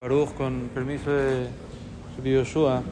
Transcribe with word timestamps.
Baruch, 0.00 0.32
con 0.34 0.70
permiso 0.72 1.10
de 1.10 1.48
Yoshua. 2.22 2.84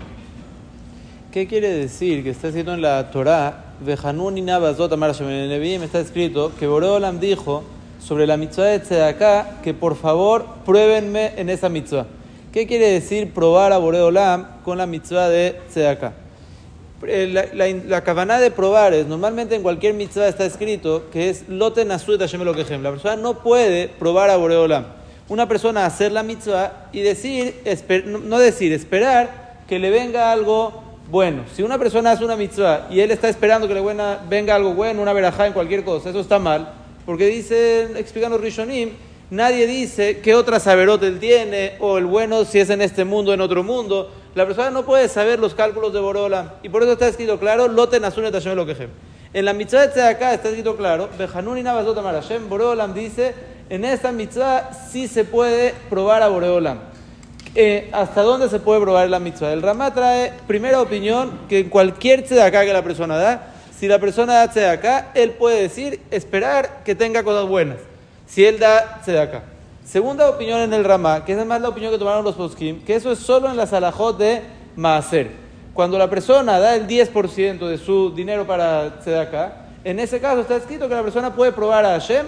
¿Qué 1.30 1.46
quiere 1.46 1.68
decir 1.68 2.24
que 2.24 2.30
está 2.30 2.48
escrito 2.48 2.74
en 2.74 2.82
la 2.82 3.12
Torah? 3.12 3.76
Vejanun 3.80 4.36
en 4.36 4.48
el 4.48 5.82
está 5.84 6.00
escrito 6.00 6.50
que 6.58 6.66
Boreolam 6.66 7.20
dijo 7.20 7.62
sobre 8.00 8.26
la 8.26 8.36
mitzvah 8.36 8.64
de 8.64 8.80
Tzedaká 8.80 9.60
que 9.62 9.72
por 9.72 9.94
favor 9.94 10.46
pruébenme 10.64 11.34
en 11.36 11.48
esa 11.48 11.68
mitzvah. 11.68 12.06
¿Qué 12.52 12.66
quiere 12.66 12.88
decir 12.88 13.32
probar 13.32 13.72
a 13.72 13.78
Boreolam 13.78 14.62
con 14.64 14.76
la 14.76 14.86
mitzvah 14.86 15.28
de 15.28 15.60
Tzedaká? 15.68 16.12
Eh, 17.06 17.28
la, 17.32 17.46
la, 17.54 18.02
la 18.02 18.40
de 18.40 18.50
probar 18.50 18.94
es, 18.94 19.06
normalmente 19.06 19.54
en 19.54 19.62
cualquier 19.62 19.94
mitzvah 19.94 20.26
está 20.26 20.44
escrito 20.44 21.08
que 21.12 21.30
es 21.30 21.48
loten 21.48 21.92
asuet 21.92 22.18
Hashem 22.18 22.42
La 22.82 22.90
persona 22.90 23.14
no 23.14 23.44
puede 23.44 23.86
probar 23.86 24.28
a 24.28 24.36
Boreolam 24.36 25.05
una 25.28 25.48
persona 25.48 25.86
hacer 25.86 26.12
la 26.12 26.22
mitzvah 26.22 26.88
y 26.92 27.00
decir, 27.00 27.62
no 28.04 28.38
decir, 28.38 28.72
esperar 28.72 29.60
que 29.68 29.78
le 29.78 29.90
venga 29.90 30.30
algo 30.30 30.84
bueno. 31.10 31.44
Si 31.54 31.62
una 31.62 31.78
persona 31.78 32.12
hace 32.12 32.24
una 32.24 32.36
mitzvah 32.36 32.86
y 32.90 33.00
él 33.00 33.10
está 33.10 33.28
esperando 33.28 33.66
que 33.66 33.74
le 33.74 33.82
venga 34.28 34.54
algo 34.54 34.74
bueno, 34.74 35.02
una 35.02 35.12
verajá 35.12 35.46
en 35.46 35.52
cualquier 35.52 35.84
cosa, 35.84 36.10
eso 36.10 36.20
está 36.20 36.38
mal. 36.38 36.68
Porque 37.04 37.26
dice, 37.26 37.88
explicando 37.98 38.38
Rishonim, 38.38 38.90
nadie 39.30 39.66
dice 39.66 40.20
qué 40.20 40.34
otra 40.34 40.60
saberot 40.60 41.02
él 41.02 41.18
tiene, 41.18 41.74
o 41.80 41.98
el 41.98 42.06
bueno 42.06 42.44
si 42.44 42.58
es 42.58 42.70
en 42.70 42.82
este 42.82 43.04
mundo, 43.04 43.32
en 43.34 43.40
otro 43.40 43.62
mundo. 43.62 44.12
La 44.34 44.44
persona 44.44 44.70
no 44.70 44.84
puede 44.84 45.08
saber 45.08 45.38
los 45.38 45.54
cálculos 45.54 45.92
de 45.92 46.00
Borola. 46.00 46.54
Y 46.62 46.68
por 46.68 46.82
eso 46.82 46.92
está 46.92 47.08
escrito 47.08 47.38
claro, 47.38 47.68
loten 47.68 48.04
asunet 48.04 48.34
lo 48.44 48.66
En 49.32 49.44
la 49.44 49.52
mitzvah 49.52 49.88
de 49.88 50.02
acá 50.02 50.34
está 50.34 50.48
escrito 50.48 50.76
claro, 50.76 51.08
Bejanun 51.18 51.58
y 51.58 51.62
Nabazot 51.62 51.98
Borolam 52.48 52.94
dice, 52.94 53.34
en 53.68 53.84
esta 53.84 54.12
mitzvah 54.12 54.72
sí 54.90 55.08
se 55.08 55.24
puede 55.24 55.74
probar 55.90 56.22
a 56.22 56.28
Boreolam. 56.28 56.78
Eh, 57.54 57.88
¿Hasta 57.92 58.22
dónde 58.22 58.48
se 58.48 58.60
puede 58.60 58.80
probar 58.80 59.08
la 59.08 59.18
mitzvah? 59.18 59.52
El 59.52 59.62
Ramá 59.62 59.92
trae, 59.92 60.32
primera 60.46 60.80
opinión, 60.80 61.40
que 61.48 61.60
en 61.60 61.68
cualquier 61.70 62.24
acá 62.40 62.64
que 62.64 62.72
la 62.72 62.82
persona 62.82 63.16
da, 63.16 63.54
si 63.78 63.88
la 63.88 63.98
persona 63.98 64.46
da 64.46 64.70
acá, 64.70 65.10
él 65.14 65.30
puede 65.30 65.62
decir, 65.62 66.00
esperar 66.10 66.82
que 66.84 66.94
tenga 66.94 67.22
cosas 67.22 67.46
buenas. 67.46 67.78
Si 68.26 68.44
él 68.44 68.58
da 68.58 69.00
acá. 69.22 69.42
Segunda 69.84 70.28
opinión 70.28 70.60
en 70.60 70.72
el 70.74 70.84
Ramá, 70.84 71.24
que 71.24 71.32
es 71.32 71.38
además 71.38 71.60
la 71.60 71.68
opinión 71.68 71.92
que 71.92 71.98
tomaron 71.98 72.24
los 72.24 72.34
poskim, 72.34 72.84
que 72.84 72.94
eso 72.94 73.12
es 73.12 73.18
solo 73.18 73.48
en 73.48 73.56
la 73.56 73.66
salajot 73.66 74.18
de 74.18 74.42
Maaser. 74.76 75.30
Cuando 75.72 75.98
la 75.98 76.10
persona 76.10 76.58
da 76.58 76.74
el 76.74 76.86
10% 76.86 77.68
de 77.68 77.78
su 77.78 78.12
dinero 78.14 78.46
para 78.46 78.86
acá, 78.86 79.66
en 79.84 80.00
ese 80.00 80.20
caso 80.20 80.40
está 80.40 80.56
escrito 80.56 80.88
que 80.88 80.94
la 80.94 81.02
persona 81.02 81.34
puede 81.34 81.52
probar 81.52 81.84
a 81.84 81.90
Hashem 81.90 82.26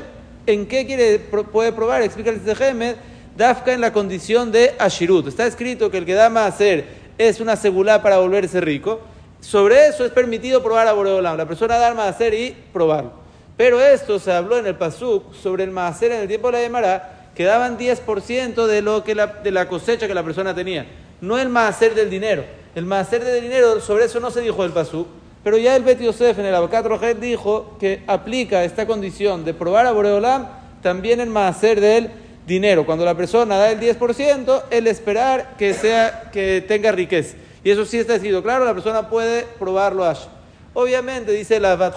¿En 0.49 0.65
qué 0.65 0.87
quiere, 0.87 1.19
puede 1.19 1.73
probar? 1.75 2.01
Explica 2.01 2.31
el 2.31 2.41
Tejemed, 2.41 2.97
Dafka 3.37 3.75
en 3.75 3.83
la 3.83 3.93
condición 3.93 4.51
de 4.51 4.75
Ashirut. 4.79 5.29
Está 5.29 5.47
escrito 5.47 5.91
que 5.91 5.99
el 5.99 6.07
que 6.07 6.15
da 6.15 6.31
más 6.31 6.55
hacer 6.55 6.87
es 7.19 7.39
una 7.41 7.55
segulá 7.55 8.01
para 8.01 8.17
volverse 8.17 8.59
rico. 8.63 8.99
Sobre 9.43 9.89
eso 9.89 10.07
es 10.07 10.11
permitido 10.11 10.63
probar 10.63 10.89
a 10.89 10.95
Boreolam. 10.95 11.37
La 11.37 11.47
persona 11.47 11.77
dar 11.77 12.01
hacer 12.01 12.33
y 12.33 12.57
probarlo. 12.73 13.13
Pero 13.59 13.79
esto 13.79 14.19
se 14.19 14.33
habló 14.33 14.57
en 14.57 14.67
el 14.67 14.75
Pasuk 14.75 15.35
sobre 15.35 15.65
el 15.65 15.77
hacer 15.77 16.13
en 16.13 16.23
el 16.23 16.29
tiempo 16.29 16.47
de 16.47 16.53
la 16.53 16.65
Gemara, 16.65 17.31
que 17.35 17.45
daban 17.45 17.77
10% 17.77 18.67
de, 18.67 18.81
lo 18.81 19.05
que 19.05 19.15
la, 19.15 19.27
de 19.27 19.51
la 19.51 19.69
cosecha 19.69 20.09
que 20.09 20.15
la 20.15 20.23
persona 20.23 20.55
tenía. 20.55 20.87
No 21.21 21.39
el 21.39 21.55
hacer 21.59 21.95
del 21.95 22.09
dinero. 22.09 22.43
El 22.75 22.91
hacer 22.91 23.23
del 23.23 23.43
dinero, 23.43 23.83
sobre 23.83 24.07
eso 24.07 24.19
no 24.19 24.31
se 24.31 24.41
dijo 24.41 24.65
el 24.65 24.73
Pasuk. 24.73 25.09
Pero 25.49 25.57
ya 25.57 25.75
el 25.77 25.83
Bet 25.83 25.99
Yosef 25.99 26.39
en 26.41 26.45
el 26.45 26.55
Abacat 26.55 26.85
Rojet 26.85 27.19
dijo 27.19 27.79
que 27.81 28.03
aplica 28.07 28.65
esta 28.65 28.87
condición 28.87 29.47
de 29.47 29.55
probar 29.55 29.87
a 29.87 29.93
Boreolam 29.93 30.47
también 30.83 31.21
en 31.21 31.31
Maaser 31.31 31.81
del 31.81 32.11
dinero. 32.47 32.85
Cuando 32.85 33.07
la 33.07 33.15
persona 33.15 33.57
da 33.57 33.71
el 33.71 33.81
10%, 33.81 34.65
el 34.71 34.87
esperar 34.87 35.57
que, 35.57 35.73
sea, 35.73 36.29
que 36.31 36.63
tenga 36.69 36.93
riqueza. 36.93 37.37
Y 37.65 37.71
eso 37.71 37.87
sí 37.87 37.97
está 37.99 38.17
escrito 38.17 38.43
claro, 38.43 38.67
la 38.67 38.75
persona 38.75 39.09
puede 39.09 39.47
probarlo 39.59 40.05
a 40.05 40.15
Obviamente, 40.75 41.33
dice 41.33 41.59
la 41.59 41.77
Bat 41.77 41.97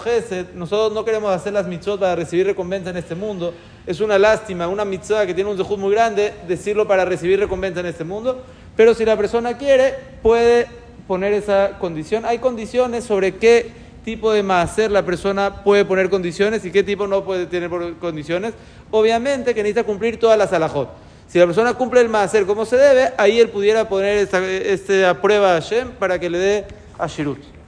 nosotros 0.54 0.94
no 0.94 1.04
queremos 1.04 1.30
hacer 1.30 1.52
las 1.52 1.66
mitzvot 1.66 2.00
para 2.00 2.16
recibir 2.16 2.46
recompensa 2.46 2.88
en 2.88 2.96
este 2.96 3.14
mundo. 3.14 3.52
Es 3.86 4.00
una 4.00 4.18
lástima, 4.18 4.66
una 4.66 4.86
mitzvah 4.86 5.26
que 5.26 5.34
tiene 5.34 5.50
un 5.50 5.58
zehut 5.58 5.78
muy 5.78 5.92
grande, 5.92 6.32
decirlo 6.48 6.88
para 6.88 7.04
recibir 7.04 7.38
recompensa 7.38 7.80
en 7.80 7.86
este 7.86 8.04
mundo. 8.04 8.42
Pero 8.78 8.94
si 8.94 9.04
la 9.04 9.14
persona 9.14 9.58
quiere, 9.58 9.94
puede 10.22 10.68
poner 11.06 11.32
esa 11.32 11.78
condición. 11.78 12.24
Hay 12.24 12.38
condiciones 12.38 13.04
sobre 13.04 13.36
qué 13.36 13.70
tipo 14.04 14.32
de 14.32 14.42
maaser 14.42 14.90
la 14.90 15.04
persona 15.04 15.62
puede 15.62 15.84
poner 15.84 16.10
condiciones 16.10 16.64
y 16.64 16.70
qué 16.70 16.82
tipo 16.82 17.06
no 17.06 17.24
puede 17.24 17.46
tener 17.46 17.70
condiciones. 18.00 18.54
Obviamente 18.90 19.54
que 19.54 19.62
necesita 19.62 19.84
cumplir 19.84 20.18
todas 20.18 20.38
las 20.38 20.52
alajot. 20.52 20.88
Si 21.28 21.38
la 21.38 21.46
persona 21.46 21.74
cumple 21.74 22.00
el 22.00 22.08
maaser 22.08 22.44
como 22.44 22.66
se 22.66 22.76
debe, 22.76 23.12
ahí 23.16 23.40
él 23.40 23.48
pudiera 23.48 23.88
poner 23.88 24.18
esta, 24.18 24.44
esta 24.46 25.20
prueba 25.20 25.56
a 25.56 25.60
Hashem 25.60 25.92
para 25.92 26.18
que 26.18 26.28
le 26.28 26.38
dé 26.38 26.64
a 26.98 27.06
Shirut. 27.06 27.61